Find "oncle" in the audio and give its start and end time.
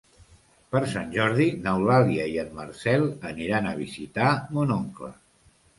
4.83-5.17